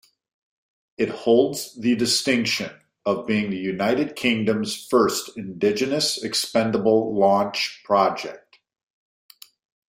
[0.97, 2.71] It holds the distinction
[3.05, 8.57] of being the United Kingdom's first indigenous expendable launch project.